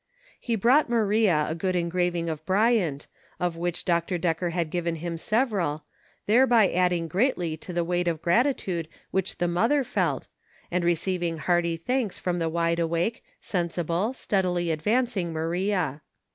[0.39, 3.05] He brought Maria a good engraving of Bryant,
[3.39, 4.17] of which Dr.
[4.17, 5.83] Decker had given him several,
[6.25, 10.27] thereby adding greatly to the weight of gratitude which the mother felt,
[10.71, 16.01] and receiving hearty thanks from the wide awake, sensible, steadily advancing Maria.